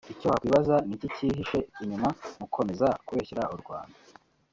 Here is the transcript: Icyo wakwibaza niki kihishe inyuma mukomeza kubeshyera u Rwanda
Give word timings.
Icyo 0.13 0.25
wakwibaza 0.31 0.75
niki 0.87 1.07
kihishe 1.15 1.59
inyuma 1.83 2.09
mukomeza 2.39 2.87
kubeshyera 3.07 3.43
u 3.55 3.57
Rwanda 3.61 3.97